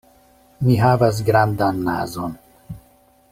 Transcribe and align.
Mi 0.67 0.77
havas 0.83 1.19
grandan 1.27 1.85
nazon. 1.91 2.35